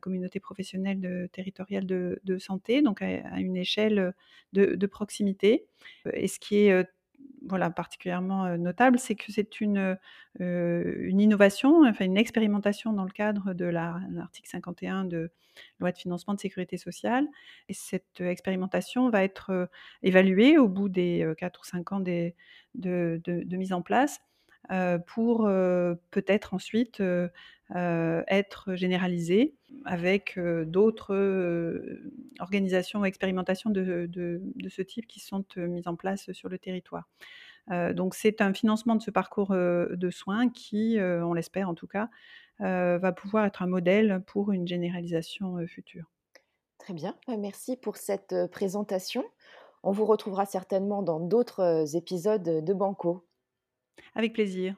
communauté 0.00 0.40
professionnelle 0.40 1.28
territoriale 1.32 1.86
de, 1.86 2.20
de, 2.24 2.38
santé, 2.38 2.82
donc 2.82 3.02
à, 3.02 3.38
une 3.38 3.56
échelle 3.56 4.14
de, 4.52 4.74
de, 4.74 4.86
proximité. 4.86 5.66
Et 6.12 6.28
ce 6.28 6.38
qui 6.38 6.56
est 6.56 6.88
voilà, 7.46 7.70
particulièrement 7.70 8.56
notable, 8.56 8.98
c'est 8.98 9.14
que 9.14 9.30
c'est 9.32 9.60
une, 9.60 9.96
innovation, 10.40 11.84
enfin 11.86 12.04
une 12.04 12.16
expérimentation 12.16 12.92
dans 12.92 13.04
le 13.04 13.10
cadre 13.10 13.52
de 13.54 13.64
l'article 13.64 14.48
51 14.48 15.04
de 15.04 15.30
loi 15.80 15.92
de 15.92 15.98
financement 15.98 16.34
de 16.34 16.40
sécurité 16.40 16.76
sociale. 16.76 17.26
Et 17.68 17.74
cette 17.74 18.20
expérimentation 18.20 19.10
va 19.10 19.22
être 19.24 19.68
évaluée 20.02 20.58
au 20.58 20.68
bout 20.68 20.88
des 20.88 21.30
4 21.38 21.60
ou 21.60 21.64
5 21.64 21.92
ans 21.92 22.00
de, 22.00 22.32
mise 23.56 23.72
en 23.72 23.82
place 23.82 24.20
pour 25.06 25.48
peut-être 26.10 26.54
ensuite 26.54 27.02
être 27.70 28.74
généralisée 28.74 29.54
avec 29.84 30.38
d'autres 30.66 31.80
organisations 32.40 33.00
ou 33.00 33.04
expérimentations 33.04 33.70
de, 33.70 34.06
de, 34.06 34.68
ce 34.68 34.82
type 34.82 35.06
qui 35.06 35.20
sont 35.20 35.44
mises 35.56 35.88
en 35.88 35.96
place 35.96 36.32
sur 36.32 36.48
le 36.48 36.58
territoire. 36.58 37.08
donc 37.94 38.14
c'est 38.14 38.40
un 38.40 38.52
financement 38.52 38.94
de 38.94 39.02
ce 39.02 39.10
parcours 39.10 39.54
de 39.54 40.10
soins 40.10 40.48
qui, 40.50 40.98
on 41.00 41.32
l'espère 41.32 41.68
en 41.68 41.74
tout 41.74 41.88
cas, 41.88 42.10
va 42.58 43.12
pouvoir 43.12 43.46
être 43.46 43.62
un 43.62 43.68
modèle 43.68 44.22
pour 44.26 44.52
une 44.52 44.66
généralisation 44.66 45.66
future. 45.66 46.04
Très 46.78 46.94
bien, 46.94 47.16
bah, 47.26 47.36
merci 47.36 47.76
pour 47.76 47.96
cette 47.96 48.34
présentation. 48.50 49.24
On 49.82 49.92
vous 49.92 50.06
retrouvera 50.06 50.46
certainement 50.46 51.02
dans 51.02 51.20
d'autres 51.20 51.96
épisodes 51.96 52.42
de 52.42 52.74
Banco. 52.74 53.27
Avec 54.14 54.32
plaisir. 54.32 54.74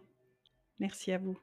Merci 0.79 1.13
à 1.13 1.19
vous. 1.19 1.39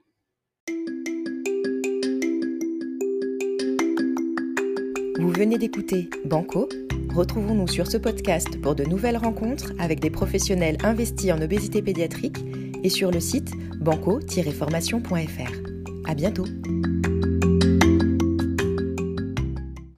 Vous 5.19 5.31
venez 5.31 5.57
d'écouter 5.57 6.09
Banco. 6.25 6.69
Retrouvons-nous 7.15 7.67
sur 7.67 7.87
ce 7.87 7.97
podcast 7.97 8.61
pour 8.61 8.75
de 8.75 8.83
nouvelles 8.83 9.17
rencontres 9.17 9.73
avec 9.79 9.99
des 9.99 10.11
professionnels 10.11 10.77
investis 10.83 11.31
en 11.31 11.41
obésité 11.41 11.81
pédiatrique 11.81 12.37
et 12.83 12.89
sur 12.89 13.11
le 13.11 13.19
site 13.19 13.51
banco-formation.fr. 13.79 16.09
À 16.09 16.13
bientôt! 16.13 16.45